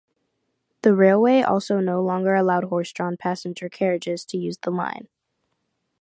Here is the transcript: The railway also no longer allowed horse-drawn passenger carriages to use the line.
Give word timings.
The 0.81 0.95
railway 0.95 1.43
also 1.43 1.79
no 1.79 2.01
longer 2.01 2.33
allowed 2.33 2.63
horse-drawn 2.63 3.17
passenger 3.17 3.69
carriages 3.69 4.25
to 4.25 4.37
use 4.39 4.57
the 4.57 4.71
line. 4.71 5.09